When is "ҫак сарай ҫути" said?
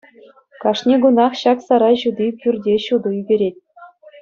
1.43-2.27